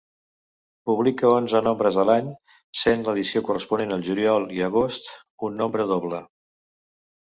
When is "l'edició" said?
3.11-3.45